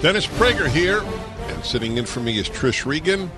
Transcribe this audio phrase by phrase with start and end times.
[0.00, 1.02] Dennis Prager here,
[1.48, 3.28] and sitting in for me is Trish Regan.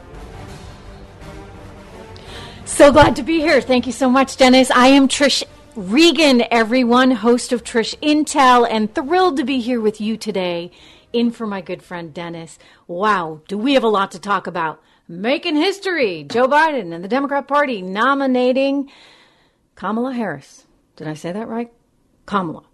[2.67, 3.63] So glad to be here.
[3.63, 4.71] Thank you so much, Dennis.
[4.71, 5.43] I am Trish
[5.75, 10.71] Regan, everyone, host of Trish Intel, and thrilled to be here with you today.
[11.15, 12.59] In for my good friend Dennis.
[12.87, 14.83] Wow, do we have a lot to talk about?
[15.09, 16.25] Making history.
[16.25, 18.91] Joe Biden and the Democrat Party nominating
[19.77, 20.67] Kamala Harris.
[20.97, 21.73] Did I say that right?
[22.27, 22.65] Kamala.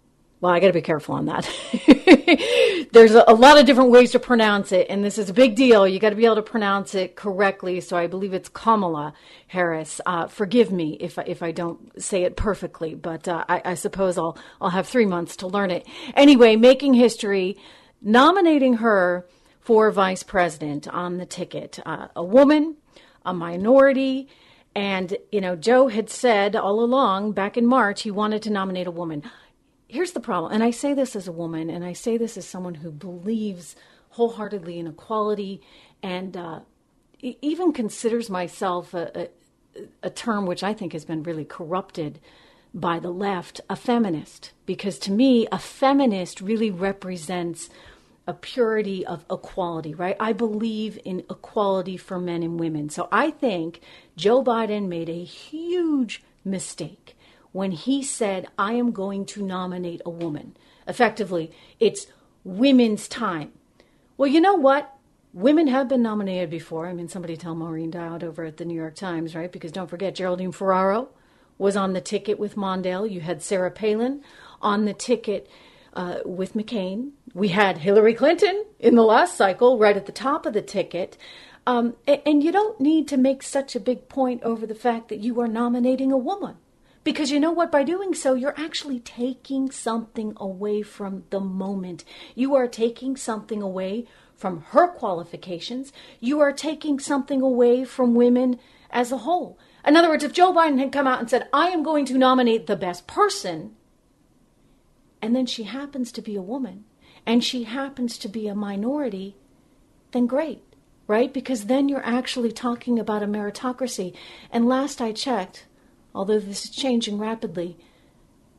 [0.41, 1.49] Well, I got to be careful on that.
[2.93, 5.55] There's a, a, lot of different ways to pronounce it, and this is a big
[5.55, 5.85] deal.
[5.85, 7.81] You got to be able to pronounce it correctly.
[7.81, 9.13] So I believe it's Kamala
[9.47, 9.99] Harris.
[10.05, 14.17] Uh, forgive me if if I don't say it perfectly, but uh, I, I suppose
[14.17, 15.85] I'll I'll have three months to learn it.
[16.15, 17.57] Anyway, making history,
[18.01, 19.27] nominating her
[19.59, 22.77] for vice president on the ticket, uh, a woman,
[23.25, 24.29] a minority.
[24.73, 28.87] And, you know, Joe had said all along back in March he wanted to nominate
[28.87, 29.23] a woman
[29.87, 32.47] here's the problem, and I say this as a woman, and I say this as
[32.47, 33.75] someone who believes
[34.09, 35.61] wholeheartedly in equality
[36.01, 36.59] and uh,
[37.21, 39.29] even considers myself a,
[39.75, 42.19] a, a term which I think has been really corrupted
[42.73, 44.53] by the left, a feminist.
[44.65, 47.69] Because to me, a feminist really represents
[48.27, 50.17] a purity of equality, right?
[50.19, 52.89] I believe in equality for men and women.
[52.89, 53.81] So I think
[54.15, 57.16] Joe Biden made a huge mistake
[57.51, 60.55] when he said, I am going to nominate a woman.
[60.87, 62.07] Effectively, it's
[62.43, 63.51] women's time.
[64.17, 64.93] Well, you know what?
[65.33, 66.87] Women have been nominated before.
[66.87, 69.51] I mean, somebody tell Maureen Dowd over at the New York Times, right?
[69.51, 71.09] Because don't forget, Geraldine Ferraro
[71.57, 73.09] was on the ticket with Mondale.
[73.09, 74.23] You had Sarah Palin
[74.61, 75.47] on the ticket
[75.93, 77.11] uh, with McCain.
[77.33, 81.17] We had Hillary Clinton in the last cycle, right at the top of the ticket.
[81.65, 85.09] Um, and, and you don't need to make such a big point over the fact
[85.09, 86.55] that you are nominating a woman.
[87.07, 87.71] Because you know what?
[87.71, 92.03] By doing so, you're actually taking something away from the moment.
[92.35, 95.93] You are taking something away from her qualifications.
[96.19, 98.59] You are taking something away from women
[98.91, 99.57] as a whole.
[99.85, 102.17] In other words, if Joe Biden had come out and said, I am going to
[102.17, 103.77] nominate the best person,
[105.21, 106.83] and then she happens to be a woman,
[107.25, 109.37] and she happens to be a minority,
[110.11, 110.61] then great,
[111.07, 111.33] right?
[111.33, 114.13] Because then you're actually talking about a meritocracy.
[114.51, 115.67] And last I checked,
[116.17, 117.77] although this is changing rapidly,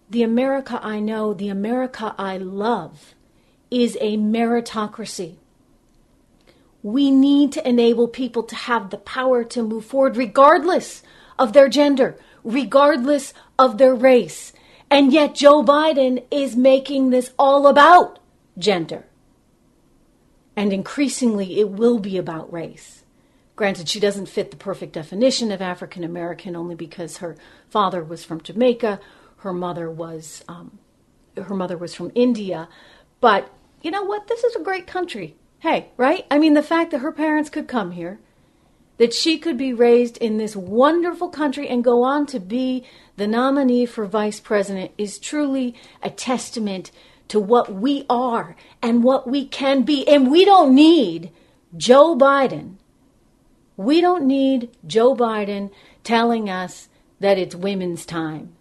[0.09, 3.17] the America I know, the America I love,
[3.69, 5.35] is a meritocracy.
[6.85, 11.03] We need to enable people to have the power to move forward regardless
[11.37, 14.53] of their gender, regardless of their race.
[14.89, 18.21] And yet, Joe Biden is making this all about
[18.57, 19.05] gender.
[20.57, 23.03] And increasingly, it will be about race.
[23.59, 27.35] Granted, she doesn't fit the perfect definition of African American only because her
[27.69, 29.01] father was from Jamaica,
[29.39, 30.79] her mother was um,
[31.37, 32.69] her mother was from India.
[33.21, 33.53] But
[33.83, 34.29] you know what?
[34.29, 35.35] This is a great country.
[35.59, 36.25] Hey, right?
[36.31, 38.21] I mean, the fact that her parents could come here,
[38.99, 42.85] that she could be raised in this wonderful country and go on to be
[43.17, 46.93] the nominee for vice president is truly a testament
[47.27, 50.07] to what we are and what we can be.
[50.07, 51.33] And we don't need
[51.77, 52.77] Joe Biden
[53.79, 55.71] we don't need Joe Biden
[56.03, 56.89] telling us
[57.21, 58.53] that it's women's time.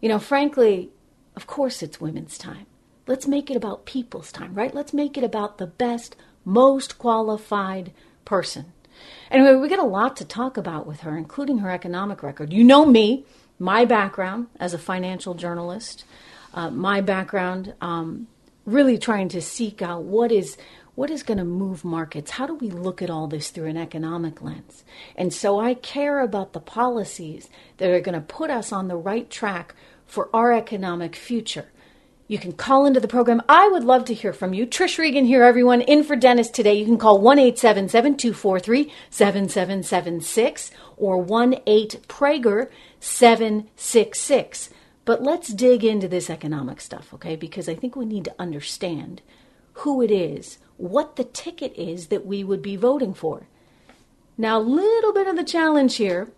[0.00, 0.90] You know, frankly,
[1.34, 2.66] of course it's women's time.
[3.08, 4.72] Let's make it about people's time, right?
[4.72, 7.92] Let's make it about the best, most qualified
[8.24, 8.72] person.
[9.28, 12.52] Anyway, we got a lot to talk about with her, including her economic record.
[12.52, 13.24] You know me,
[13.58, 16.04] my background as a financial journalist,
[16.54, 18.28] uh, my background um,
[18.64, 20.56] really trying to seek out what is
[20.98, 22.32] what is going to move markets?
[22.32, 24.82] How do we look at all this through an economic lens?
[25.14, 28.96] And so I care about the policies that are going to put us on the
[28.96, 31.66] right track for our economic future.
[32.26, 33.42] You can call into the program.
[33.48, 34.66] I would love to hear from you.
[34.66, 36.74] Trish Regan here, everyone, in for Dennis today.
[36.74, 44.70] You can call 1 877 243 7776 or 1 8 Prager 766.
[45.04, 47.36] But let's dig into this economic stuff, okay?
[47.36, 49.22] Because I think we need to understand
[49.78, 53.48] who it is what the ticket is that we would be voting for.
[54.36, 56.28] Now, a little bit of the challenge here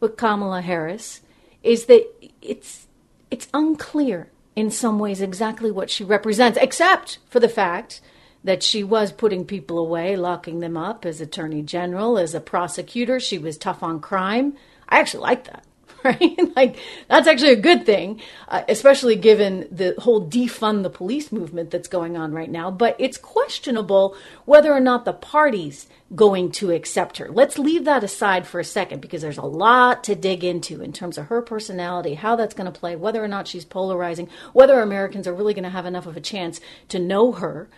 [0.00, 1.20] with Kamala Harris
[1.62, 2.06] is that
[2.40, 2.86] it's
[3.30, 8.00] it's unclear in some ways exactly what she represents, except for the fact
[8.44, 13.20] that she was putting people away, locking them up as attorney general, as a prosecutor.
[13.20, 14.54] She was tough on crime.
[14.88, 15.64] I actually like that.
[16.04, 16.56] right?
[16.56, 16.76] like
[17.08, 21.88] that's actually a good thing, uh, especially given the whole defund the police movement that's
[21.88, 22.70] going on right now.
[22.70, 27.28] But it's questionable whether or not the party's going to accept her.
[27.28, 30.92] Let's leave that aside for a second because there's a lot to dig into in
[30.92, 34.80] terms of her personality, how that's going to play, whether or not she's polarizing, whether
[34.80, 37.68] Americans are really going to have enough of a chance to know her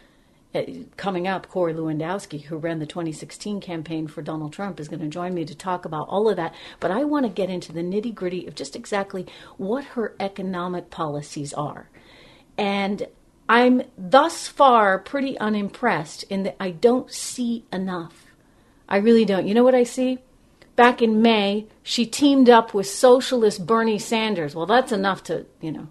[0.52, 0.62] Uh,
[0.96, 5.06] coming up, Corey Lewandowski, who ran the 2016 campaign for Donald Trump, is going to
[5.06, 6.54] join me to talk about all of that.
[6.80, 9.26] But I want to get into the nitty gritty of just exactly
[9.58, 11.88] what her economic policies are.
[12.58, 13.06] And
[13.48, 18.26] I'm thus far pretty unimpressed in that I don't see enough.
[18.88, 19.46] I really don't.
[19.46, 20.18] You know what I see?
[20.74, 24.56] Back in May, she teamed up with socialist Bernie Sanders.
[24.56, 25.88] Well, that's enough to, you know,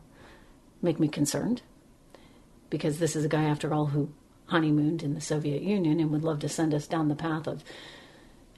[0.82, 1.62] make me concerned.
[2.70, 4.10] Because this is a guy, after all, who
[4.50, 7.63] honeymooned in the Soviet Union and would love to send us down the path of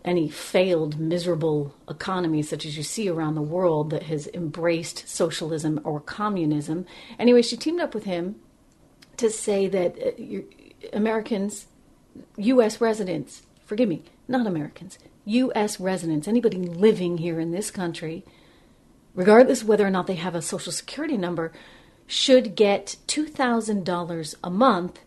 [0.03, 5.79] any failed, miserable economy such as you see around the world that has embraced socialism
[5.83, 6.85] or communism.
[7.19, 8.35] Anyway, she teamed up with him
[9.17, 10.41] to say that uh,
[10.93, 11.67] Americans,
[12.37, 12.81] U.S.
[12.81, 15.79] residents, forgive me, not Americans, U.S.
[15.79, 18.25] residents, anybody living here in this country,
[19.13, 21.51] regardless whether or not they have a social security number,
[22.07, 24.99] should get $2,000 a month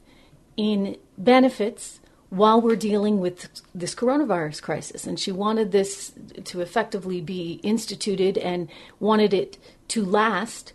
[0.57, 5.07] in benefits while we're dealing with this coronavirus crisis.
[5.07, 6.13] And she wanted this
[6.45, 8.69] to effectively be instituted and
[8.99, 9.57] wanted it
[9.89, 10.73] to last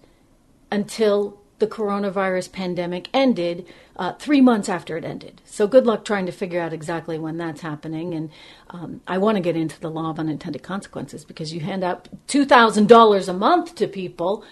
[0.71, 3.67] until the coronavirus pandemic ended
[3.97, 5.41] uh, three months after it ended.
[5.43, 8.13] So good luck trying to figure out exactly when that's happening.
[8.13, 8.29] And
[8.69, 12.07] um, I want to get into the law of unintended consequences because you hand out
[12.29, 14.45] $2,000 a month to people.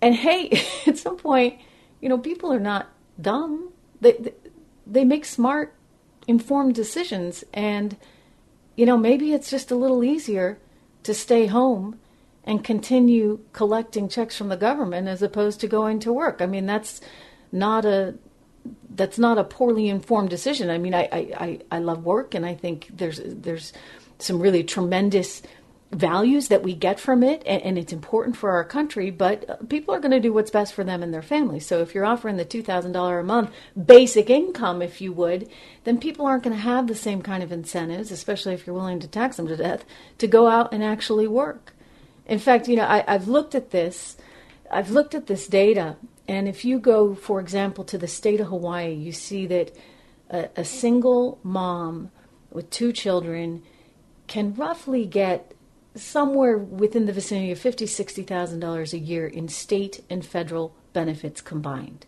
[0.00, 1.58] And hey, at some point,
[2.00, 2.88] you know, people are not
[3.20, 4.32] dumb they they
[4.90, 5.74] make smart,
[6.26, 7.96] informed decisions, and
[8.76, 10.58] you know maybe it's just a little easier
[11.02, 11.98] to stay home
[12.44, 16.40] and continue collecting checks from the government as opposed to going to work.
[16.40, 17.00] I mean that's
[17.52, 18.14] not a
[18.90, 20.70] that's not a poorly informed decision.
[20.70, 23.72] I mean I I, I love work and I think there's there's
[24.18, 25.42] some really tremendous
[25.92, 29.92] values that we get from it, and, and it's important for our country, but people
[29.94, 31.66] are going to do what's best for them and their families.
[31.66, 33.50] So if you're offering the $2,000 a month
[33.86, 35.48] basic income, if you would,
[35.84, 39.00] then people aren't going to have the same kind of incentives, especially if you're willing
[39.00, 39.84] to tax them to death,
[40.18, 41.74] to go out and actually work.
[42.26, 44.16] In fact, you know, I, I've looked at this.
[44.70, 45.96] I've looked at this data,
[46.28, 49.74] and if you go, for example, to the state of Hawaii, you see that
[50.30, 52.12] a, a single mom
[52.52, 53.64] with two children
[54.28, 55.52] can roughly get
[55.94, 60.74] somewhere within the vicinity of fifty, sixty thousand dollars a year in state and federal
[60.92, 62.06] benefits combined.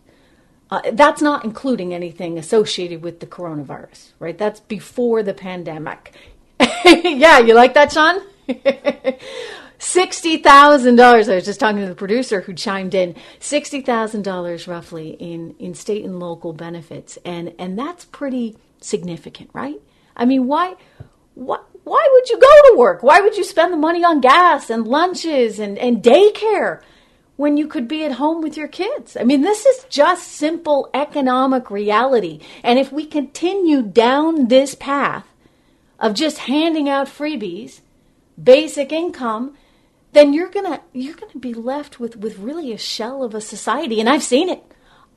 [0.70, 4.38] Uh, that's not including anything associated with the coronavirus, right?
[4.38, 6.14] That's before the pandemic.
[6.84, 8.23] yeah, you like that, Sean?
[9.79, 11.28] Sixty thousand dollars.
[11.28, 13.17] I was just talking to the producer who chimed in.
[13.40, 19.50] Sixty thousand dollars, roughly, in in state and local benefits, and and that's pretty significant,
[19.52, 19.81] right?
[20.17, 20.76] I mean, why,
[21.35, 23.02] what why would you go to work?
[23.02, 26.81] Why would you spend the money on gas and lunches and, and daycare
[27.37, 29.16] when you could be at home with your kids?
[29.16, 32.40] I mean, this is just simple economic reality.
[32.62, 35.26] And if we continue down this path
[35.99, 37.80] of just handing out freebies,
[38.42, 39.56] basic income,
[40.12, 43.99] then you're gonna you're gonna be left with, with really a shell of a society.
[43.99, 44.62] And I've seen it.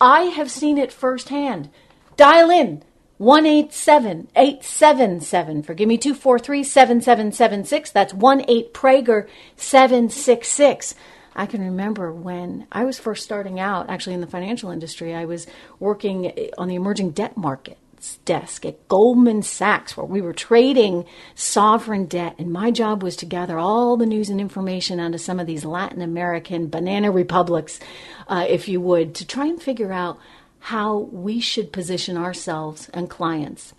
[0.02, 1.70] I have seen it firsthand.
[2.18, 2.84] Dial in
[3.18, 5.64] 187 877.
[5.64, 7.92] Forgive me, 243 7776.
[7.92, 10.96] That's 18 Prager 766.
[11.36, 15.26] I can remember when I was first starting out, actually in the financial industry, I
[15.26, 15.48] was
[15.80, 17.80] working on the emerging debt markets
[18.26, 22.36] desk at Goldman Sachs, where we were trading sovereign debt.
[22.38, 25.48] And my job was to gather all the news and information out of some of
[25.48, 27.80] these Latin American banana republics,
[28.28, 30.20] uh, if you would, to try and figure out
[30.66, 33.76] how we should position ourselves and clients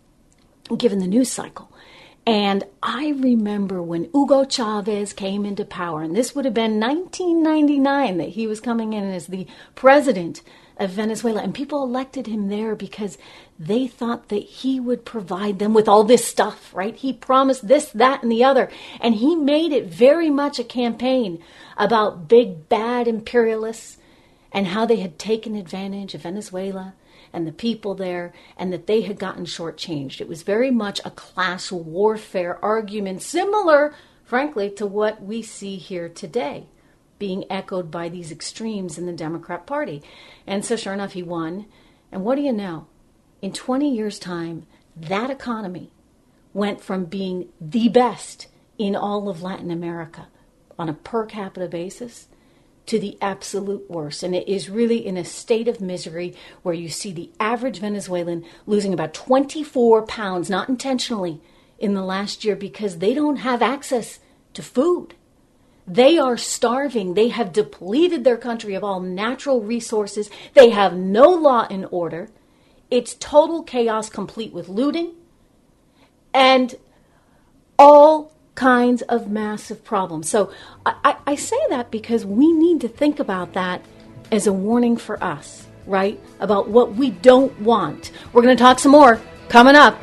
[0.78, 1.68] given the news cycle.
[2.24, 8.18] And I remember when Hugo Chavez came into power, and this would have been 1999
[8.18, 10.42] that he was coming in as the president
[10.76, 13.18] of Venezuela, and people elected him there because
[13.58, 16.94] they thought that he would provide them with all this stuff, right?
[16.94, 18.70] He promised this, that, and the other.
[19.00, 21.42] And he made it very much a campaign
[21.76, 23.98] about big, bad imperialists
[24.56, 26.94] and how they had taken advantage of Venezuela
[27.32, 30.20] and the people there, and that they had gotten shortchanged.
[30.20, 33.94] It was very much a class warfare argument, similar,
[34.25, 36.66] frankly, to what we see here today.
[37.18, 40.02] being echoed by these extremes in the Democrat Party.
[40.46, 41.66] And so, sure enough, he won.
[42.12, 42.86] And what do you know?
[43.42, 45.92] In 20 years' time, that economy
[46.52, 48.48] went from being the best
[48.78, 50.28] in all of Latin America
[50.78, 52.28] on a per capita basis
[52.86, 54.22] to the absolute worst.
[54.22, 58.44] And it is really in a state of misery where you see the average Venezuelan
[58.66, 61.40] losing about 24 pounds, not intentionally,
[61.78, 64.18] in the last year because they don't have access
[64.54, 65.14] to food.
[65.86, 67.14] They are starving.
[67.14, 70.30] They have depleted their country of all natural resources.
[70.54, 72.28] They have no law and order.
[72.90, 75.14] It's total chaos, complete with looting
[76.36, 76.74] and
[77.78, 80.28] all kinds of massive problems.
[80.28, 80.50] So
[80.84, 83.84] I, I, say that because we need to think about that
[84.32, 86.18] as a warning for us, right?
[86.40, 88.10] About what we don't want.
[88.32, 90.02] We're going to talk some more coming up.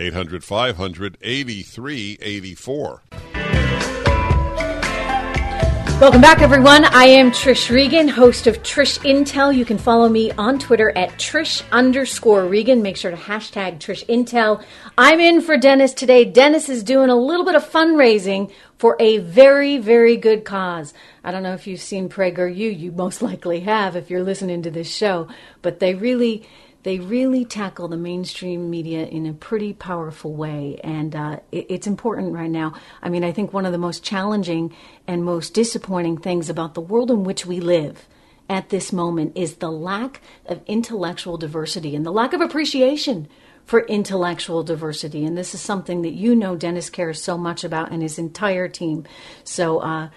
[0.00, 3.02] 800 500 8384.
[6.00, 6.86] Welcome back, everyone.
[6.86, 9.54] I am Trish Regan, host of Trish Intel.
[9.54, 12.80] You can follow me on Twitter at Trish underscore Regan.
[12.80, 14.64] Make sure to hashtag Trish Intel.
[14.96, 16.24] I'm in for Dennis today.
[16.24, 20.94] Dennis is doing a little bit of fundraising for a very, very good cause.
[21.22, 22.78] I don't know if you've seen PragerU.
[22.78, 25.28] You most likely have if you're listening to this show,
[25.60, 26.48] but they really
[26.82, 30.80] they really tackle the mainstream media in a pretty powerful way.
[30.82, 32.74] And uh, it, it's important right now.
[33.02, 34.74] I mean, I think one of the most challenging
[35.06, 38.06] and most disappointing things about the world in which we live
[38.48, 43.28] at this moment is the lack of intellectual diversity and the lack of appreciation
[43.64, 45.24] for intellectual diversity.
[45.24, 48.68] And this is something that you know Dennis cares so much about and his entire
[48.68, 49.04] team.
[49.44, 50.08] So, uh,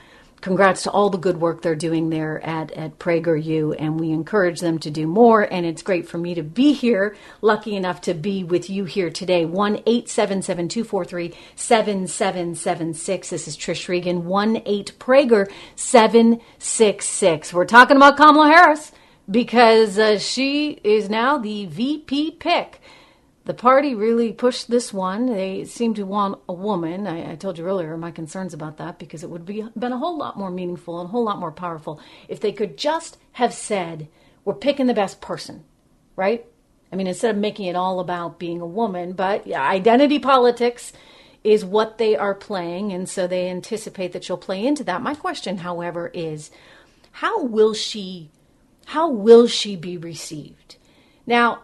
[0.43, 4.59] congrats to all the good work they're doing there at, at PragerU, and we encourage
[4.59, 5.41] them to do more.
[5.41, 9.09] And it's great for me to be here, lucky enough to be with you here
[9.09, 9.45] today.
[9.45, 13.29] 1 877 243 7776.
[13.29, 17.53] This is Trish Regan, 1 8 Prager 766.
[17.53, 18.91] We're talking about Kamala Harris
[19.31, 22.81] because uh, she is now the VP pick
[23.45, 25.25] the party really pushed this one.
[25.25, 27.07] They seem to want a woman.
[27.07, 29.97] I, I, told you earlier my concerns about that because it would be been a
[29.97, 33.53] whole lot more meaningful and a whole lot more powerful if they could just have
[33.53, 34.07] said,
[34.45, 35.65] "We're picking the best person,"
[36.15, 36.45] right?
[36.91, 40.93] I mean, instead of making it all about being a woman, but yeah, identity politics
[41.43, 45.01] is what they are playing, and so they anticipate that she'll play into that.
[45.01, 46.49] My question, however, is
[47.11, 48.29] how will she,
[48.85, 50.77] how will she be received?
[51.25, 51.63] Now,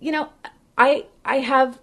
[0.00, 0.28] you know
[0.78, 1.78] I I have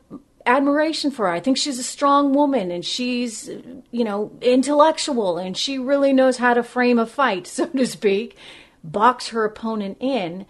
[0.45, 1.33] admiration for her.
[1.33, 3.49] I think she's a strong woman and she's,
[3.91, 8.37] you know, intellectual and she really knows how to frame a fight, so to speak,
[8.83, 10.45] box her opponent in.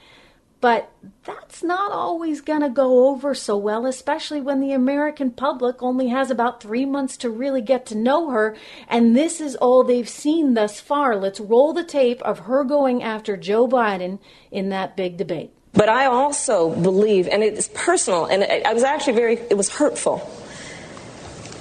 [0.61, 0.91] But
[1.25, 6.07] that's not always going to go over so well, especially when the American public only
[6.07, 8.55] has about three months to really get to know her.
[8.87, 11.17] And this is all they've seen thus far.
[11.17, 14.17] Let's roll the tape of her going after Joe Biden
[14.49, 15.51] in that big debate.
[15.75, 20.29] But I also believe, and it's personal, and I was actually very, it was hurtful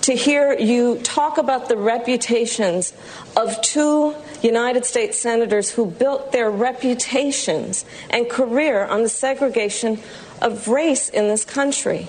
[0.05, 2.93] to hear you talk about the reputations
[3.39, 9.99] of two United States senators who built their reputations and career on the segregation
[10.43, 12.07] of race in this country.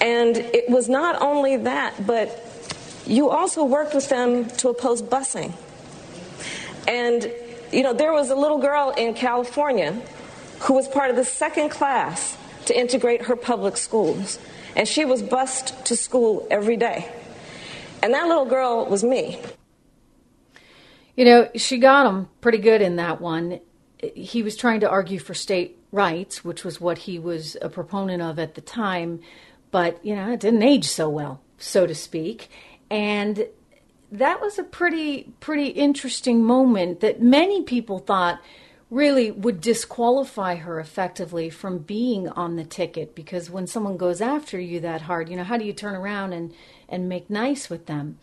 [0.00, 2.40] And it was not only that, but
[3.04, 5.54] you also worked with them to oppose busing.
[6.86, 7.32] And,
[7.72, 10.00] you know, there was a little girl in California
[10.64, 14.38] who was part of the second class to integrate her public schools.
[14.76, 17.10] And she was bused to school every day.
[18.02, 19.40] And that little girl was me.
[21.16, 23.60] You know, she got him pretty good in that one.
[24.14, 28.20] He was trying to argue for state rights, which was what he was a proponent
[28.20, 29.20] of at the time,
[29.70, 32.48] but, you know, it didn't age so well, so to speak.
[32.90, 33.46] And
[34.10, 38.40] that was a pretty pretty interesting moment that many people thought
[38.94, 44.58] really would disqualify her effectively from being on the ticket because when someone goes after
[44.58, 46.54] you that hard, you know, how do you turn around and
[46.88, 48.18] and make nice with them?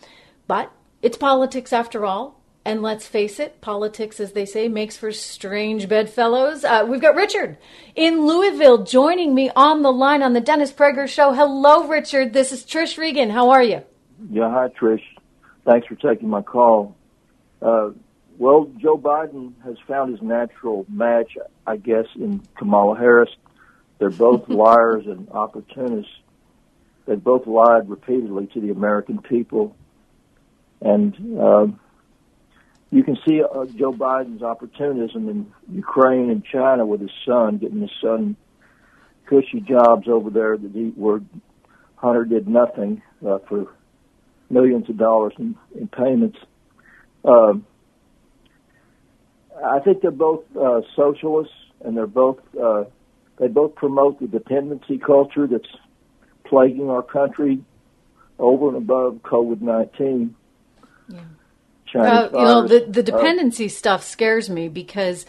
[0.48, 2.40] But it's politics after all.
[2.64, 6.64] And let's face it, politics, as they say, makes for strange bedfellows.
[6.64, 7.58] Uh, we've got Richard
[7.96, 11.34] in Louisville joining me on the line on the Dennis Prager Show.
[11.34, 12.34] Hello, Richard.
[12.34, 13.32] This is Trish Regan.
[13.32, 13.82] How are you?
[14.30, 15.02] Yeah, hi, Trish.
[15.66, 16.96] Thanks for taking my call.
[17.64, 17.90] Uh,
[18.42, 23.30] well, Joe Biden has found his natural match, I guess, in Kamala Harris.
[24.00, 26.12] They're both liars and opportunists.
[27.06, 29.76] They both lied repeatedly to the American people.
[30.82, 31.68] And uh,
[32.90, 37.82] you can see uh, Joe Biden's opportunism in Ukraine and China with his son, getting
[37.82, 38.36] his son
[39.28, 41.22] cushy jobs over there that he, where
[41.96, 43.68] Hunter did nothing uh, for
[44.50, 46.40] millions of dollars in, in payments.
[47.24, 47.68] Um,
[49.64, 51.54] I think they're both uh, socialists,
[51.84, 52.86] and they're both uh,
[53.38, 55.70] they both promote the dependency culture that's
[56.46, 57.64] plaguing our country
[58.40, 60.36] over and above COVID nineteen.
[61.08, 61.20] Yeah.
[61.94, 65.26] Uh, you know the the dependency uh, stuff scares me because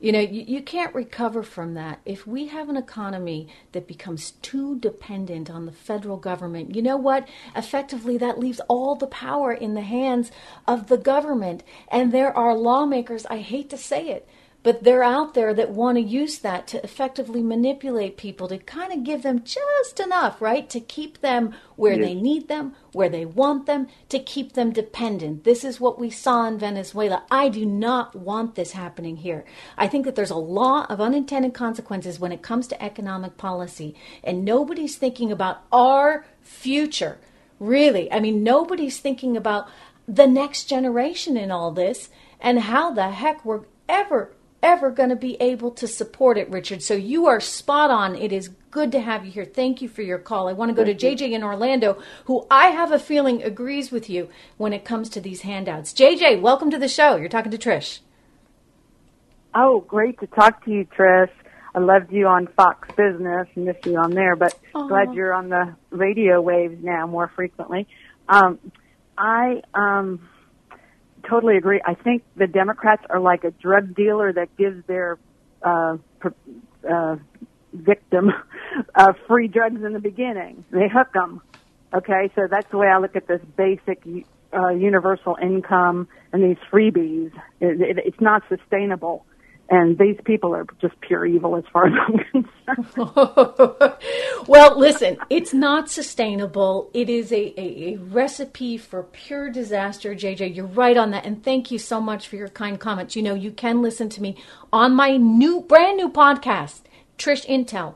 [0.00, 2.00] you know, you, you can't recover from that.
[2.06, 6.96] If we have an economy that becomes too dependent on the federal government, you know
[6.96, 7.28] what?
[7.54, 10.32] Effectively, that leaves all the power in the hands
[10.66, 11.62] of the government.
[11.88, 14.26] And there are lawmakers, I hate to say it,
[14.62, 18.92] but they're out there that want to use that to effectively manipulate people to kind
[18.92, 20.68] of give them just enough, right?
[20.68, 22.06] To keep them where yes.
[22.06, 25.44] they need them, where they want them, to keep them dependent.
[25.44, 27.24] This is what we saw in Venezuela.
[27.30, 29.46] I do not want this happening here.
[29.78, 33.94] I think that there's a law of unintended consequences when it comes to economic policy,
[34.22, 37.18] and nobody's thinking about our future.
[37.58, 38.10] Really.
[38.12, 39.68] I mean, nobody's thinking about
[40.06, 45.16] the next generation in all this and how the heck we're ever ever going to
[45.16, 46.82] be able to support it, Richard.
[46.82, 48.14] So you are spot on.
[48.14, 49.44] It is good to have you here.
[49.44, 50.48] Thank you for your call.
[50.48, 53.90] I want to go Thank to JJ in Orlando, who I have a feeling agrees
[53.90, 55.92] with you when it comes to these handouts.
[55.92, 57.16] JJ, welcome to the show.
[57.16, 58.00] You're talking to Trish.
[59.54, 61.30] Oh, great to talk to you, Trish.
[61.74, 64.88] I loved you on Fox Business and missed you on there, but Aww.
[64.88, 67.86] glad you're on the radio waves now more frequently.
[68.28, 68.58] Um,
[69.16, 70.28] I um,
[71.30, 71.80] totally agree.
[71.86, 75.18] I think the Democrats are like a drug dealer that gives their
[75.62, 75.96] uh,
[76.88, 77.16] uh,
[77.72, 78.32] victim
[78.94, 80.64] uh, free drugs in the beginning.
[80.70, 81.40] They hook them.
[81.94, 84.02] Okay, so that's the way I look at this basic
[84.52, 87.32] uh, universal income and these freebies.
[87.60, 89.24] It, it, it's not sustainable
[89.70, 92.88] and these people are just pure evil as far as I'm concerned.
[94.48, 96.90] well, listen, it's not sustainable.
[96.92, 100.56] It is a, a, a, recipe for pure disaster, JJ.
[100.56, 101.24] You're right on that.
[101.24, 103.14] And thank you so much for your kind comments.
[103.14, 104.36] You know, you can listen to me
[104.72, 106.82] on my new, brand new podcast,
[107.16, 107.94] Trish Intel.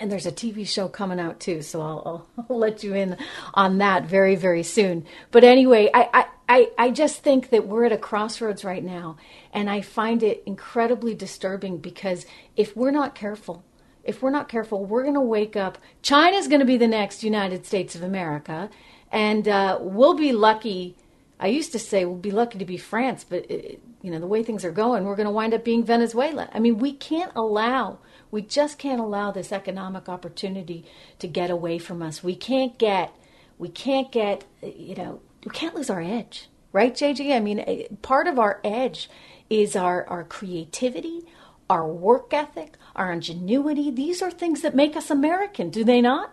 [0.00, 3.16] And there's a TV show coming out too, so I'll, I'll, let you in
[3.54, 5.06] on that very, very soon.
[5.30, 9.16] But anyway, I, I I, just think that we're at a crossroads right now,
[9.52, 12.26] and I find it incredibly disturbing because
[12.56, 13.64] if we're not careful,
[14.04, 15.78] if we're not careful, we're going to wake up.
[16.02, 18.68] China's going to be the next United States of America,
[19.10, 20.96] and uh, we'll be lucky.
[21.40, 24.26] I used to say we'll be lucky to be France, but it, you know the
[24.26, 26.50] way things are going, we're going to wind up being Venezuela.
[26.52, 27.98] I mean, we can't allow,
[28.34, 30.84] we just can't allow this economic opportunity
[31.20, 32.24] to get away from us.
[32.24, 33.14] We can't get,
[33.58, 37.36] we can't get, you know we can't lose our edge, right, JJ?
[37.36, 39.10] I mean, eh, part of our edge
[39.50, 41.22] is our, our creativity,
[41.70, 43.90] our work ethic, our ingenuity.
[43.92, 46.32] These are things that make us American, do they not?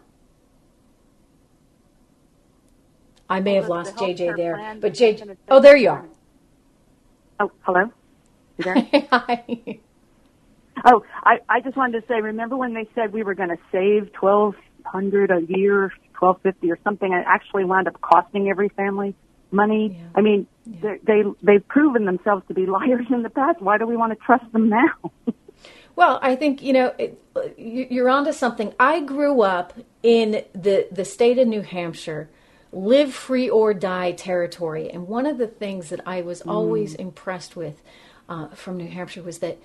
[3.29, 5.37] I may have lost the JJ there, but JJ.
[5.49, 6.05] Oh, there you are.
[7.39, 7.91] Oh, hello.
[8.57, 8.87] You there?
[9.11, 9.80] Hi.
[10.85, 13.59] Oh, I, I just wanted to say, remember when they said we were going to
[13.71, 18.49] save twelve hundred a year twelve fifty or something, and it actually wound up costing
[18.49, 19.15] every family
[19.51, 19.97] money.
[19.97, 20.07] Yeah.
[20.15, 20.95] I mean, yeah.
[21.03, 23.61] they they've proven themselves to be liars in the past.
[23.61, 25.11] Why do we want to trust them now?
[25.95, 27.21] well, I think you know it,
[27.57, 28.73] you're onto something.
[28.79, 32.29] I grew up in the the state of New Hampshire,
[32.71, 37.01] live free or die territory, and one of the things that I was always mm.
[37.01, 37.81] impressed with
[38.29, 39.57] uh, from New Hampshire was that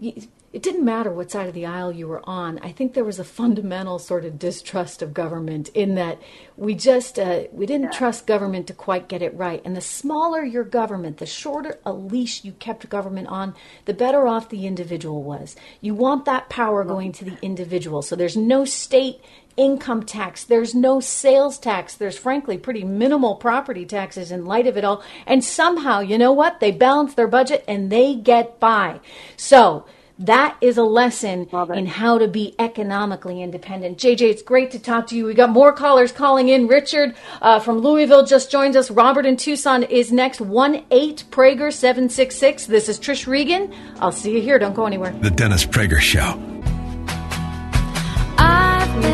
[0.00, 2.60] it didn't matter what side of the aisle you were on.
[2.60, 6.20] I think there was a fundamental sort of distrust of government in that
[6.56, 7.98] we just uh, we didn't yeah.
[7.98, 9.60] trust government to quite get it right.
[9.64, 13.54] And the smaller your government, the shorter a leash you kept government on,
[13.84, 15.56] the better off the individual was.
[15.80, 18.02] You want that power going to the individual.
[18.02, 19.20] So there's no state
[19.56, 20.44] income tax.
[20.44, 21.94] There's no sales tax.
[21.94, 25.02] There's frankly pretty minimal property taxes in light of it all.
[25.26, 26.60] And somehow, you know what?
[26.60, 29.00] They balance their budget and they get by.
[29.36, 29.86] So,
[30.18, 33.98] that is a lesson in how to be economically independent.
[33.98, 35.26] JJ, it's great to talk to you.
[35.26, 36.68] We got more callers calling in.
[36.68, 38.90] Richard uh, from Louisville just joined us.
[38.90, 40.40] Robert in Tucson is next.
[40.40, 42.66] 1 8 Prager 766.
[42.66, 43.74] This is Trish Regan.
[43.98, 44.58] I'll see you here.
[44.58, 45.10] Don't go anywhere.
[45.20, 46.53] The Dennis Prager Show.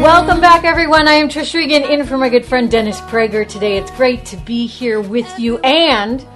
[0.01, 1.09] Welcome back, everyone.
[1.09, 3.77] I am Trish Regan, in for my good friend Dennis Prager today.
[3.77, 6.27] It's great to be here with you and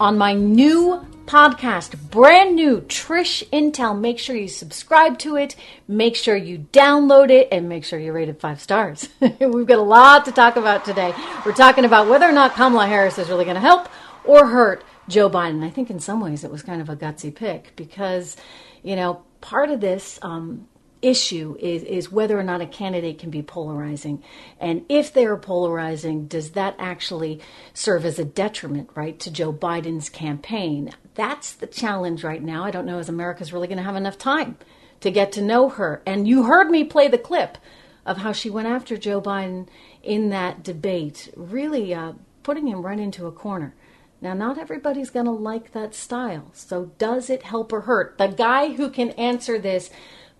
[0.00, 3.96] on my new podcast, brand new Trish Intel.
[3.96, 5.54] Make sure you subscribe to it,
[5.86, 9.08] make sure you download it, and make sure you rate it five stars.
[9.20, 11.14] We've got a lot to talk about today.
[11.46, 13.88] We're talking about whether or not Kamala Harris is really going to help
[14.24, 15.62] or hurt Joe Biden.
[15.62, 18.36] I think in some ways it was kind of a gutsy pick because,
[18.82, 20.66] you know, part of this um,
[21.02, 24.22] issue is, is whether or not a candidate can be polarizing.
[24.58, 27.40] And if they are polarizing, does that actually
[27.74, 30.90] serve as a detriment, right, to Joe Biden's campaign?
[31.14, 32.64] That's the challenge right now.
[32.64, 34.56] I don't know if America's really going to have enough time
[35.00, 36.00] to get to know her.
[36.06, 37.58] And you heard me play the clip
[38.06, 39.68] of how she went after Joe Biden
[40.02, 42.12] in that debate, really uh,
[42.42, 43.74] putting him right into a corner.
[44.20, 46.50] Now, not everybody's going to like that style.
[46.52, 48.18] So, does it help or hurt?
[48.18, 49.90] The guy who can answer this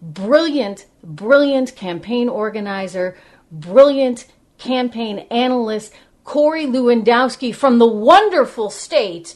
[0.03, 3.17] brilliant, brilliant campaign organizer,
[3.51, 4.27] brilliant
[4.59, 5.93] campaign analyst,
[6.25, 9.35] Corey Lewandowski from the wonderful state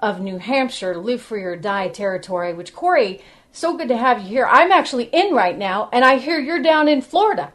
[0.00, 4.28] of New Hampshire, live free or die territory, which Corey, so good to have you
[4.28, 4.46] here.
[4.46, 7.52] I'm actually in right now, and I hear you're down in Florida.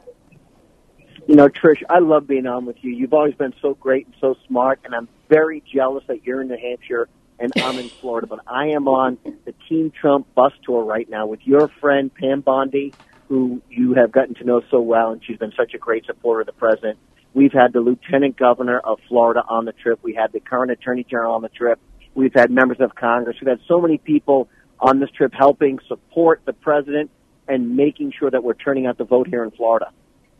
[1.27, 2.91] You know, Trish, I love being on with you.
[2.91, 6.49] You've always been so great and so smart, and I'm very jealous that you're in
[6.49, 7.07] New Hampshire
[7.43, 8.25] and I'm in Florida.
[8.25, 12.39] But I am on the Team Trump bus tour right now with your friend Pam
[12.39, 12.93] Bondi,
[13.27, 16.41] who you have gotten to know so well, and she's been such a great supporter
[16.41, 16.97] of the president.
[17.33, 19.99] We've had the Lieutenant Governor of Florida on the trip.
[20.03, 21.79] We had the current Attorney General on the trip.
[22.15, 23.35] We've had members of Congress.
[23.41, 24.47] We've had so many people
[24.79, 27.11] on this trip helping support the president
[27.47, 29.91] and making sure that we're turning out the vote here in Florida.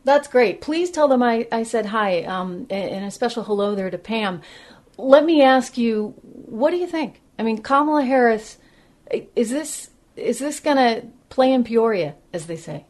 [0.04, 0.60] That's great.
[0.60, 4.42] Please tell them I, I said hi um, and a special hello there to Pam.
[4.96, 7.20] Let me ask you, what do you think?
[7.38, 8.58] I mean, Kamala Harris,
[9.34, 12.84] is this is this going to play in Peoria, as they say?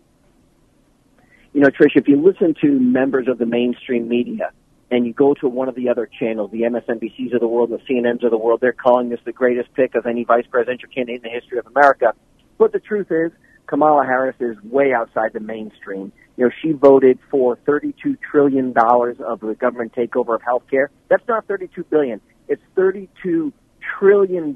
[1.54, 4.50] You know, Trish, if you listen to members of the mainstream media,
[4.90, 7.78] and you go to one of the other channels, the MSNBCs of the world, the
[7.78, 11.24] CNNs of the world, they're calling this the greatest pick of any vice presidential candidate
[11.24, 12.12] in the history of America.
[12.58, 13.32] But the truth is,
[13.66, 16.12] Kamala Harris is way outside the mainstream.
[16.36, 20.88] You know, she voted for $32 trillion of the government takeover of healthcare.
[21.08, 22.20] That's not 32 billion.
[22.48, 23.52] It's $32
[23.98, 24.54] trillion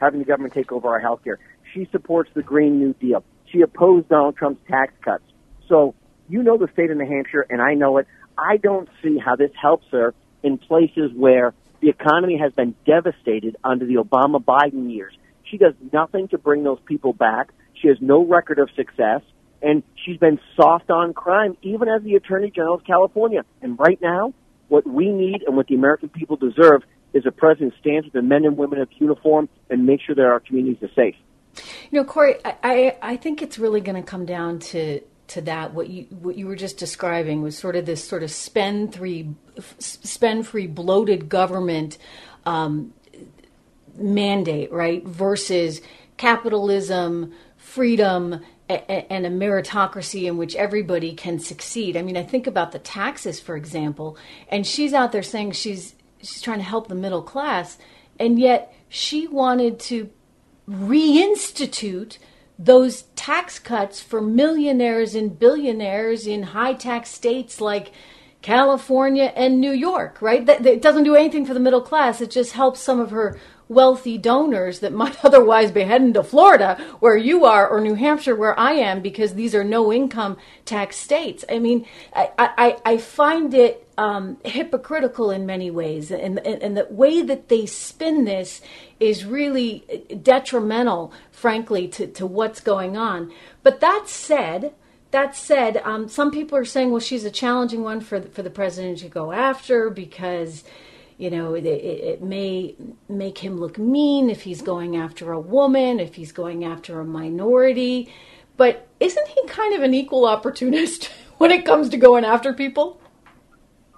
[0.00, 1.36] having the government take over our healthcare.
[1.72, 3.24] She supports the Green New Deal.
[3.46, 5.24] She opposed Donald Trump's tax cuts.
[5.68, 5.94] So
[6.28, 8.06] you know the state of New Hampshire, and I know it.
[8.36, 13.56] I don't see how this helps her in places where the economy has been devastated
[13.64, 15.16] under the Obama Biden years.
[15.44, 17.50] She does nothing to bring those people back.
[17.74, 19.22] She has no record of success,
[19.62, 23.44] and she's been soft on crime, even as the Attorney General of California.
[23.60, 24.32] And right now,
[24.68, 28.12] what we need and what the American people deserve is a president who stands with
[28.12, 31.16] the men and women of uniform and make sure that our communities are safe.
[31.90, 35.74] You know, Corey, I, I, think it's really going to come down to to that
[35.74, 39.34] what you what you were just describing was sort of this sort of spend free
[39.78, 41.98] spend free bloated government
[42.46, 42.92] um,
[43.96, 45.80] mandate right versus
[46.16, 47.32] capitalism
[47.68, 51.96] freedom and a meritocracy in which everybody can succeed.
[51.96, 55.94] I mean, I think about the taxes, for example, and she's out there saying she's
[56.20, 57.78] she's trying to help the middle class,
[58.18, 60.10] and yet she wanted to
[60.68, 62.18] reinstitute
[62.58, 67.92] those tax cuts for millionaires and billionaires in high tax states like
[68.42, 70.44] California and New York, right?
[70.44, 72.20] That, that, it doesn't do anything for the middle class.
[72.20, 76.82] It just helps some of her wealthy donors that might otherwise be heading to Florida,
[77.00, 80.96] where you are, or New Hampshire, where I am, because these are no income tax
[80.96, 81.44] states.
[81.48, 86.86] I mean, I, I, I find it um, hypocritical in many ways, and, and the
[86.90, 88.60] way that they spin this
[89.00, 93.32] is really detrimental, frankly, to, to what's going on.
[93.62, 94.72] But that said,
[95.10, 98.42] that said, um, some people are saying, well, she's a challenging one for the, for
[98.42, 100.64] the president to go after because
[101.18, 102.76] you know, it, it, may
[103.08, 107.04] make him look mean if he's going after a woman, if he's going after a
[107.04, 108.12] minority.
[108.56, 111.06] But isn't he kind of an equal opportunist
[111.38, 113.00] when it comes to going after people?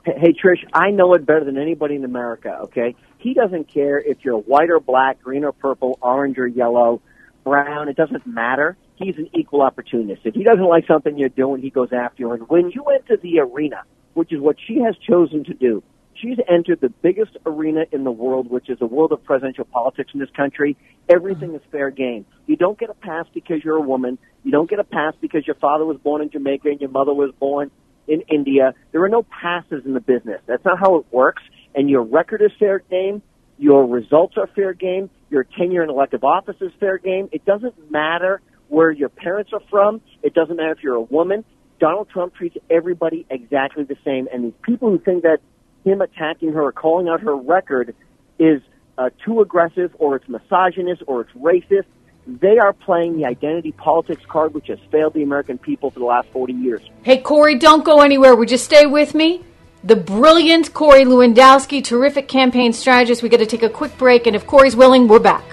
[0.06, 2.96] Hey, Trish, I know it better than anybody in America, okay?
[3.18, 7.02] He doesn't care if you're white or black, green or purple, orange or yellow,
[7.44, 7.90] brown.
[7.90, 8.78] It doesn't matter.
[8.96, 10.22] he's an equal opportunist.
[10.24, 12.33] If he doesn't like something you're doing, he goes after you.
[12.33, 13.83] And when you enter the arena,
[14.14, 15.83] which is what she has chosen to do,
[16.20, 20.11] she's entered the biggest arena in the world, which is the world of presidential politics
[20.14, 20.76] in this country.
[21.09, 22.26] Everything is fair game.
[22.46, 24.18] You don't get a pass because you're a woman.
[24.44, 27.14] You don't get a pass because your father was born in Jamaica and your mother
[27.14, 27.70] was born
[28.09, 28.74] in India.
[28.92, 30.40] There are no passes in the business.
[30.46, 31.42] That's not how it works.
[31.74, 33.22] And your record is fair game.
[33.59, 35.11] Your results are fair game.
[35.28, 37.28] Your tenure in elective office is fair game.
[37.30, 40.00] It doesn't matter where your parents are from.
[40.22, 41.44] It doesn't matter if you're a woman.
[41.78, 44.28] Donald Trump treats everybody exactly the same.
[44.33, 45.40] And these people who think that
[45.84, 47.94] him attacking her or calling out her record
[48.38, 48.62] is
[48.98, 51.86] uh, too aggressive or it's misogynist or it's racist,
[52.26, 56.04] they are playing the identity politics card, which has failed the American people for the
[56.04, 56.82] last 40 years.
[57.02, 58.36] Hey, Corey, don't go anywhere.
[58.36, 59.44] Would you stay with me?
[59.82, 63.22] The brilliant Corey Lewandowski, terrific campaign strategist.
[63.22, 65.44] We got to take a quick break, and if Corey's willing, we're back.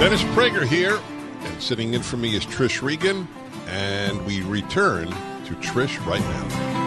[0.00, 0.98] Dennis Prager here,
[1.42, 3.28] and sitting in for me is Trish Regan,
[3.68, 6.78] and we return to Trish right now.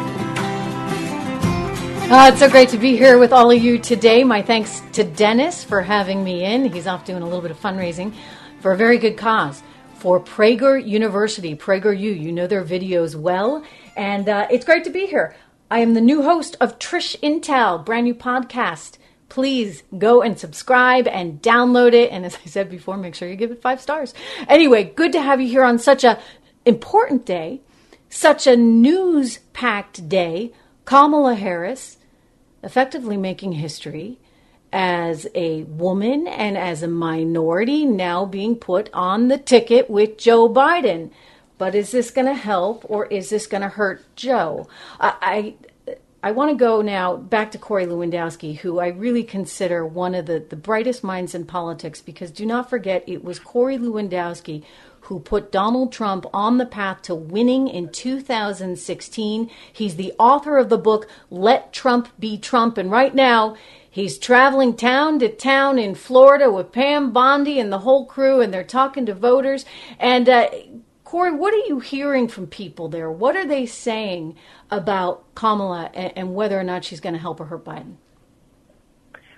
[2.13, 4.24] Uh, it's so great to be here with all of you today.
[4.24, 6.65] My thanks to Dennis for having me in.
[6.65, 8.13] He's off doing a little bit of fundraising
[8.60, 9.63] for a very good cause
[9.94, 11.56] for Prager University.
[11.56, 13.63] Prager U, you know their videos well,
[13.96, 15.36] and uh, it's great to be here.
[15.70, 18.98] I am the new host of Trish Intel, brand new podcast.
[19.30, 22.12] Please go and subscribe and download it.
[22.12, 24.13] And as I said before, make sure you give it five stars.
[24.50, 26.20] Anyway, good to have you here on such a
[26.65, 27.62] important day,
[28.10, 30.52] such a news packed day.
[30.86, 31.97] Kamala Harris
[32.63, 34.17] effectively making history
[34.74, 40.47] as a woman and as a minority now being put on the ticket with Joe
[40.47, 41.12] Biden.
[41.58, 44.67] But is this going to help or is this going to hurt Joe?
[45.00, 45.56] I,
[46.23, 50.25] I, want to go now back to Corey Lewandowski, who I really consider one of
[50.25, 54.63] the, the brightest minds in politics because do not forget it was Corey Lewandowski
[55.01, 59.49] who put Donald Trump on the path to winning in 2016.
[59.73, 62.77] He's the author of the book Let Trump Be Trump.
[62.77, 63.55] And right now,
[63.89, 68.53] he's traveling town to town in Florida with Pam Bondi and the whole crew, and
[68.53, 69.65] they're talking to voters.
[69.99, 70.49] And, uh,
[71.12, 73.12] Corey, what are you hearing from people there?
[73.12, 74.38] What are they saying
[74.69, 77.95] about Kamala and, and whether or not she's going to help or hurt Biden?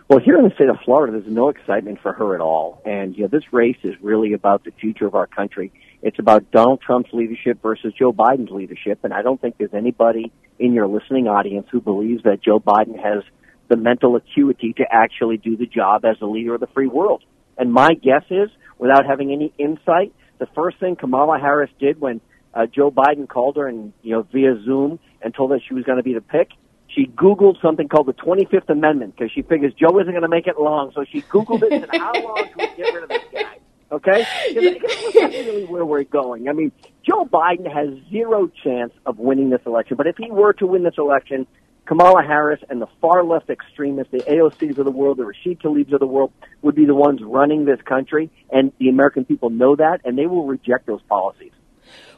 [0.08, 2.80] Well, here in the state of Florida, there's no excitement for her at all.
[2.86, 5.74] And, you know, this race is really about the future of our country.
[6.04, 9.00] It's about Donald Trump's leadership versus Joe Biden's leadership.
[9.04, 13.04] And I don't think there's anybody in your listening audience who believes that Joe Biden
[13.04, 13.24] has
[13.70, 17.24] the mental acuity to actually do the job as the leader of the free world.
[17.58, 22.22] And my guess is, without having any insight, the first thing Kamala Harris did when
[22.54, 25.84] uh, Joe Biden called her and, you know, via Zoom and told her she was
[25.84, 26.50] going to be the pick
[26.94, 30.48] she Googled something called the 25th Amendment because she figures Joe isn't going to make
[30.48, 30.92] it long.
[30.94, 33.58] So she Googled it and said, how long can we get rid of this guy?
[33.92, 34.26] Okay?
[34.54, 36.50] That's really where we're going.
[36.50, 36.72] I mean,
[37.08, 39.98] Joe Biden has zero chance of winning this election.
[39.98, 41.48] But if he were to win this election,
[41.86, 45.94] Kamala Harris and the far left extremists, the AOCs of the world, the Rashid Tlaibs
[45.94, 48.30] of the world, would be the ones running this country.
[48.52, 51.52] And the American people know that, and they will reject those policies.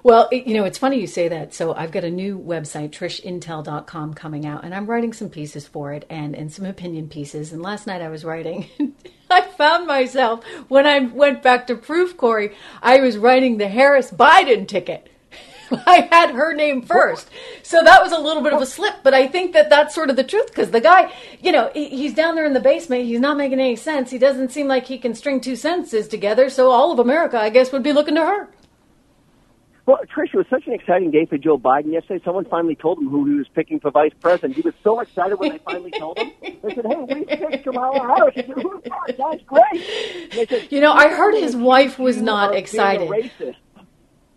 [0.04, 1.56] Well, you know, it's funny you say that.
[1.56, 5.94] So I've got a new website, trishintel.com, coming out, and I'm writing some pieces for
[5.94, 7.52] it and, and some opinion pieces.
[7.52, 8.68] And last night I was writing,
[9.32, 14.12] I found myself, when I went back to proof, Corey, I was writing the Harris
[14.12, 15.10] Biden ticket.
[15.86, 17.30] I had her name first.
[17.64, 20.10] So that was a little bit of a slip, but I think that that's sort
[20.10, 23.06] of the truth because the guy, you know, he's down there in the basement.
[23.06, 24.12] He's not making any sense.
[24.12, 26.50] He doesn't seem like he can string two sentences together.
[26.50, 28.50] So all of America, I guess, would be looking to her.
[29.86, 32.24] Well, Trish, it was such an exciting day for Joe Biden yesterday.
[32.26, 34.56] Someone finally told him who he was picking for vice president.
[34.56, 36.32] He was so excited when they finally told him.
[36.42, 39.16] They said, "Hey, we picked Kamala Harris." He said, "Who's that?
[39.16, 43.30] That's great." Said, you know, I heard his wife was not excited.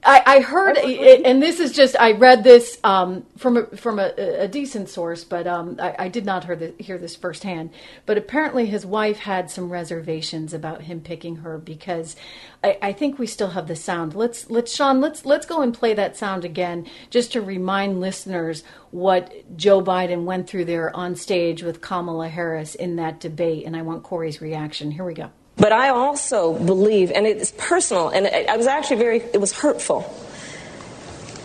[0.04, 4.12] I, I heard, and this is just I read this um, from a, from a,
[4.16, 7.70] a, decent source, but um, I, I, did not hear, the, hear this firsthand.
[8.06, 12.14] But apparently, his wife had some reservations about him picking her because
[12.62, 14.14] I, I, think we still have the sound.
[14.14, 18.62] Let's let's Sean, let's let's go and play that sound again, just to remind listeners
[18.92, 23.66] what Joe Biden went through there on stage with Kamala Harris in that debate.
[23.66, 24.92] And I want Corey's reaction.
[24.92, 25.32] Here we go.
[25.58, 30.14] But I also believe, and it's personal, and I was actually very, it was hurtful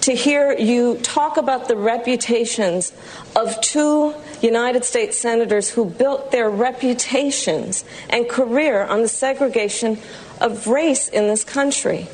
[0.04, 2.92] to hear you talk about the reputations
[3.38, 9.98] of two United States senators who built their reputations and career on the segregation
[10.42, 12.06] of race in this country.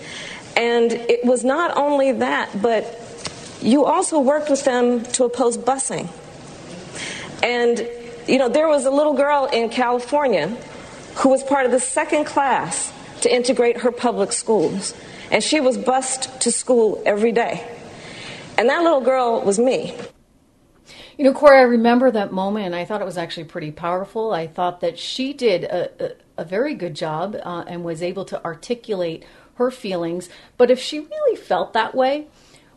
[0.55, 2.85] And it was not only that, but
[3.59, 6.09] you also worked with them to oppose busing.
[7.41, 7.89] And,
[8.27, 10.55] you know, there was a little girl in California
[11.19, 14.93] who was part of the second class to integrate her public schools.
[15.31, 17.67] And she was bused to school every day.
[18.57, 19.95] And that little girl was me.
[21.17, 24.31] You know, Corey, I remember that moment, and I thought it was actually pretty powerful.
[24.31, 28.23] I thought that she did a, a, a very good job uh, and was able
[28.25, 30.29] to articulate her feelings.
[30.57, 32.27] But if she really felt that way,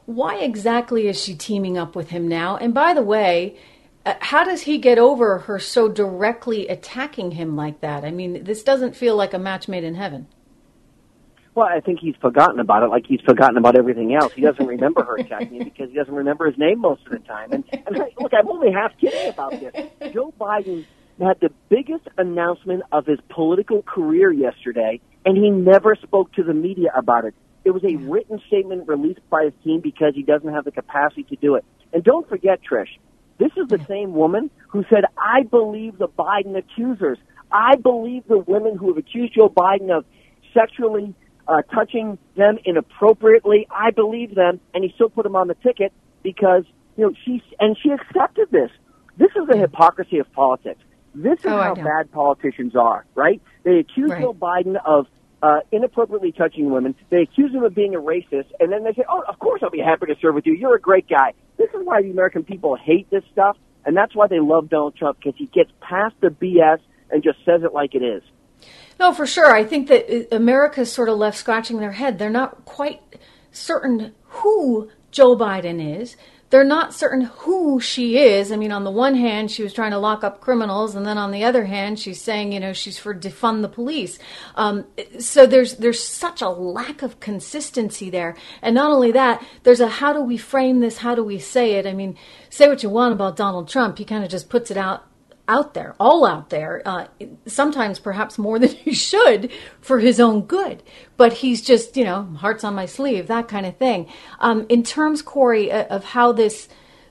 [0.07, 2.57] why exactly is she teaming up with him now?
[2.57, 3.57] And by the way,
[4.05, 8.05] Uh, how does he get over her so directly attacking him like that?
[8.05, 10.27] I mean, this doesn't feel like a match made in heaven.
[11.55, 14.33] Well, I think he's forgotten about it, like he's forgotten about everything else.
[14.33, 17.19] He doesn't remember her attacking him because he doesn't remember his name most of the
[17.19, 17.53] time.
[17.53, 19.73] And, and look, I'm only half kidding about this.
[20.12, 20.87] Joe Biden
[21.21, 26.55] had the biggest announcement of his political career yesterday, and he never spoke to the
[26.55, 27.35] media about it.
[27.65, 31.25] It was a written statement released by his team because he doesn't have the capacity
[31.25, 31.65] to do it.
[31.93, 32.99] And don't forget, Trish,
[33.42, 37.18] this is the same woman who said, I believe the Biden accusers.
[37.50, 40.05] I believe the women who have accused Joe Biden of
[40.55, 41.14] sexually
[41.48, 43.66] uh, touching them inappropriately.
[43.70, 46.64] I believe them, and he still put them on the ticket because
[46.96, 48.70] you know she and she accepted this.
[49.16, 50.81] This is the hypocrisy of politics.
[51.14, 53.42] This is Oh, how bad politicians are, right?
[53.64, 54.22] They accuse Right.
[54.22, 55.07] Joe Biden of
[55.42, 56.94] uh, inappropriately touching women.
[57.11, 59.70] They accuse him of being a racist, and then they say, "Oh, of course I'll
[59.70, 60.55] be happy to serve with you.
[60.55, 64.14] You're a great guy." This is why the American people hate this stuff, and that's
[64.14, 66.78] why they love Donald Trump because he gets past the BS
[67.11, 68.22] and just says it like it is.
[68.98, 69.52] No, for sure.
[69.52, 72.18] I think that uh, America's sort of left scratching their head.
[72.18, 73.00] They're not quite
[73.50, 76.16] certain who Joe Biden is.
[76.53, 78.53] They're not certain who she is.
[78.53, 81.17] I mean, on the one hand, she was trying to lock up criminals, and then
[81.17, 84.19] on the other hand, she's saying, you know, she's for defund the police.
[84.55, 84.85] Um,
[85.19, 89.88] so there's there's such a lack of consistency there, and not only that, there's a
[89.88, 90.99] how do we frame this?
[90.99, 91.87] How do we say it?
[91.87, 92.19] I mean,
[92.51, 95.07] say what you want about Donald Trump, he kind of just puts it out
[95.48, 97.07] out there, all out there, uh,
[97.46, 99.50] sometimes perhaps more than he should
[99.81, 100.83] for his own good.
[101.16, 104.09] But he's just, you know, hearts on my sleeve, that kind of thing.
[104.40, 106.68] Um, in terms, Corey, uh, of how this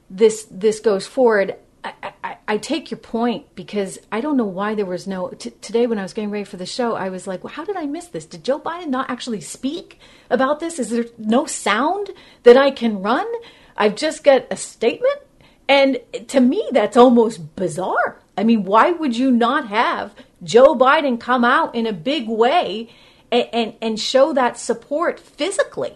[0.09, 4.75] this this goes forward, I, I, I take your point because I don't know why
[4.75, 6.95] there was no t- today when I was getting ready for the show.
[6.95, 8.25] I was like, well, how did I miss this?
[8.25, 10.79] Did Joe Biden not actually speak about this?
[10.79, 12.11] Is there no sound
[12.43, 13.25] that I can run?
[13.77, 15.21] I've just got a statement.
[15.71, 18.19] And to me, that's almost bizarre.
[18.37, 22.89] I mean, why would you not have Joe Biden come out in a big way
[23.31, 25.95] and, and, and show that support physically?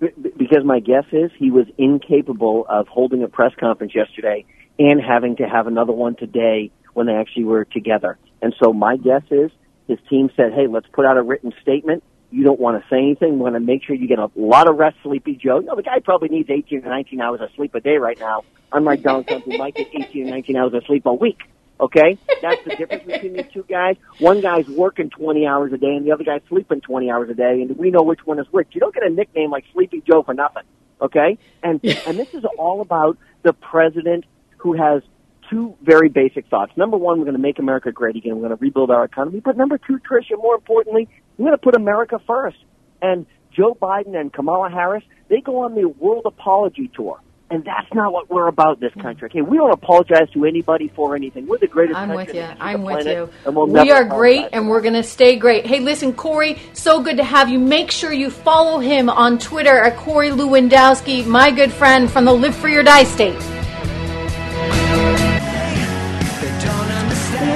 [0.00, 4.44] Because my guess is he was incapable of holding a press conference yesterday
[4.76, 8.18] and having to have another one today when they actually were together.
[8.42, 9.52] And so my guess is
[9.86, 12.02] his team said, "Hey, let's put out a written statement.
[12.30, 13.34] You don't want to say anything.
[13.34, 15.60] We want to make sure you get a lot of rest, Sleepy Joe.
[15.60, 18.18] You know, the guy probably needs 18 to 19 hours of sleep a day right
[18.18, 21.38] now, unlike Donald Trump, who might get 18 to 19 hours of sleep a week.
[21.78, 23.96] Okay, that's the difference between these two guys.
[24.18, 27.34] One guy's working 20 hours a day, and the other guy's sleeping 20 hours a
[27.34, 28.68] day, and we know which one is which.
[28.72, 30.62] You don't get a nickname like Sleepy Joe for nothing.
[31.02, 34.24] Okay, and and this is all about the president
[34.56, 35.02] who has
[35.50, 36.72] two very basic thoughts.
[36.76, 38.36] Number one, we're going to make America great again.
[38.36, 39.40] We're going to rebuild our economy.
[39.40, 42.56] But number two, Tricia, more importantly, we're going to put America first.
[43.02, 47.20] And Joe Biden and Kamala Harris, they go on the world apology tour.
[47.48, 49.26] And that's not what we're about in this country.
[49.26, 51.46] Okay, we don't apologize to anybody for anything.
[51.46, 52.42] We're the greatest I'm with you.
[52.42, 53.52] I'm with planet, you.
[53.52, 55.64] We'll we are great and we're going to stay great.
[55.64, 57.60] Hey, listen, Corey, so good to have you.
[57.60, 62.32] Make sure you follow him on Twitter at Corey Lewandowski, my good friend from the
[62.32, 63.38] Live Free or Die state.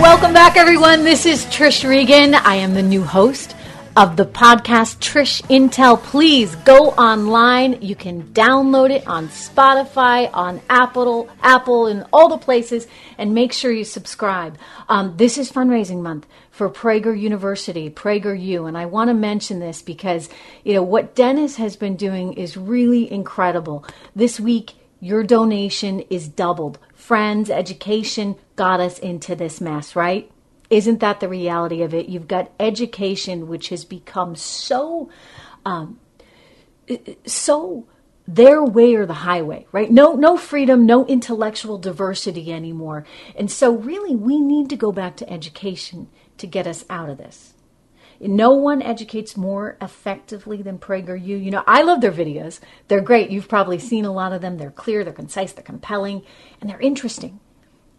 [0.01, 1.03] Welcome back, everyone.
[1.03, 2.37] This is Trish Regan.
[2.37, 3.57] I am the new host
[3.97, 6.01] of the podcast Trish Intel.
[6.01, 7.83] Please go online.
[7.83, 12.87] You can download it on Spotify, on Apple, Apple, and all the places,
[13.19, 14.57] and make sure you subscribe.
[14.89, 19.59] Um, this is fundraising month for Prager University, Prager U, and I want to mention
[19.59, 20.29] this because
[20.65, 23.85] you know what Dennis has been doing is really incredible.
[24.15, 26.79] This week, your donation is doubled.
[26.95, 30.31] Friends, education got us into this mess, right?
[30.71, 32.09] Isn't that the reality of it?
[32.09, 35.11] You've got education, which has become so,
[35.67, 35.99] um,
[37.27, 37.87] so
[38.27, 39.91] their way or the highway, right?
[39.91, 43.05] No, no freedom, no intellectual diversity anymore.
[43.37, 46.09] And so, really, we need to go back to education
[46.39, 47.55] to get us out of this.
[48.21, 51.43] No one educates more effectively than PragerU.
[51.43, 52.61] You know, I love their videos.
[52.87, 53.31] They're great.
[53.31, 54.59] You've probably seen a lot of them.
[54.59, 56.23] They're clear, they're concise, they're compelling,
[56.61, 57.41] and they're interesting.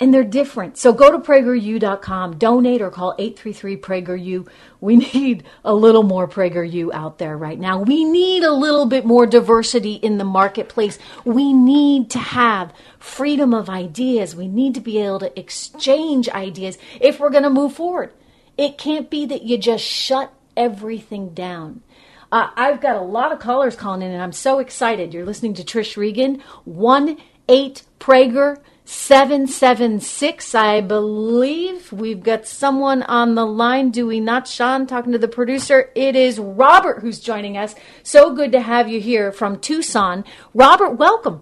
[0.01, 0.79] And they're different.
[0.79, 4.47] So go to PragerU.com, donate, or call 833 PragerU.
[4.81, 7.79] We need a little more PragerU out there right now.
[7.79, 10.97] We need a little bit more diversity in the marketplace.
[11.23, 14.35] We need to have freedom of ideas.
[14.35, 18.11] We need to be able to exchange ideas if we're going to move forward.
[18.57, 21.83] It can't be that you just shut everything down.
[22.31, 25.13] Uh, I've got a lot of callers calling in, and I'm so excited.
[25.13, 28.57] You're listening to Trish Regan, 1 8 Prager
[28.91, 31.93] 776, I believe.
[31.93, 35.91] We've got someone on the line, do we not, Sean, talking to the producer?
[35.95, 37.73] It is Robert who's joining us.
[38.03, 40.25] So good to have you here from Tucson.
[40.53, 41.41] Robert, welcome.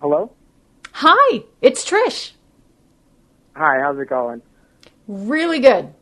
[0.00, 0.32] Hello?
[0.94, 2.32] Hi, it's Trish.
[3.54, 4.42] Hi, how's it going?
[5.06, 5.94] Really good.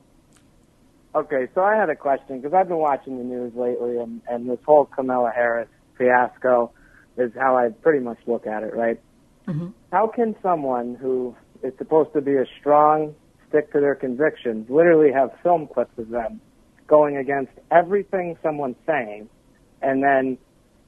[1.14, 4.48] Okay, so I had a question because I've been watching the news lately, and, and
[4.48, 6.72] this whole Kamala Harris fiasco
[7.18, 8.98] is how I pretty much look at it, right?
[9.46, 9.68] Mm-hmm.
[9.90, 13.14] How can someone who is supposed to be a strong,
[13.48, 16.40] stick to their convictions, literally have film clips of them
[16.86, 19.28] going against everything someone's saying,
[19.80, 20.38] and then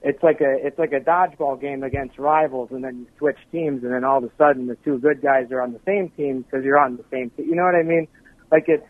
[0.03, 3.83] it's like a it's like a dodgeball game against rivals, and then you switch teams,
[3.83, 6.43] and then all of a sudden the two good guys are on the same team
[6.43, 7.49] because you're on the same team.
[7.49, 8.07] You know what I mean?
[8.51, 8.87] Like it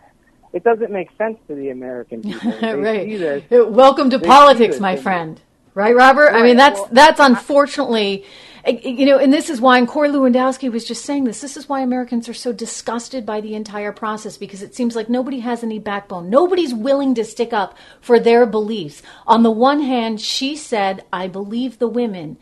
[0.52, 2.50] it doesn't make sense to the American people.
[2.62, 3.50] right.
[3.50, 5.40] Welcome to politics, my friend.
[5.74, 6.32] Right, Robert?
[6.32, 6.40] Right.
[6.40, 8.24] I mean, that's that's unfortunately
[8.66, 11.40] you know, and this is why, and Corey Lewandowski was just saying this.
[11.40, 15.10] This is why Americans are so disgusted by the entire process because it seems like
[15.10, 16.30] nobody has any backbone.
[16.30, 19.02] Nobody's willing to stick up for their beliefs.
[19.26, 22.38] On the one hand, she said, "I believe the women.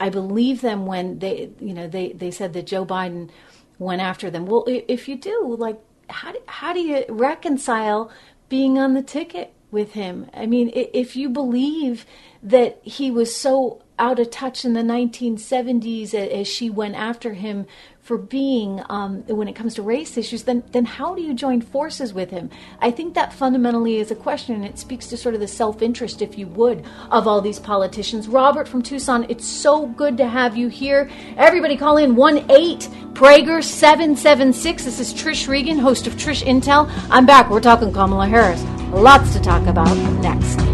[0.00, 3.30] I believe them when they, you know, they they said that Joe Biden
[3.78, 4.46] went after them.
[4.46, 8.10] Well, if you do, like, how do, how do you reconcile
[8.48, 10.30] being on the ticket with him?
[10.32, 12.06] I mean, if you believe
[12.42, 17.66] that he was so out of touch in the 1970s as she went after him
[18.04, 21.60] for being um, when it comes to race issues then then how do you join
[21.60, 22.50] forces with him?
[22.80, 26.20] I think that fundamentally is a question and it speaks to sort of the self-interest
[26.20, 28.28] if you would of all these politicians.
[28.28, 31.10] Robert from tucson it's so good to have you here.
[31.38, 36.90] Everybody call in 1-8 prager 776 this is trish regan host of trish intel.
[37.10, 37.48] I'm back.
[37.48, 38.62] We're talking kamala harris.
[38.92, 40.73] Lots to talk about next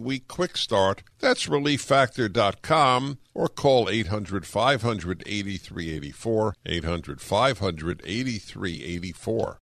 [0.00, 1.02] week quick start.
[1.18, 6.54] That's relieffactor.com or call 800 500 8384.
[6.66, 9.58] 800 500 8384.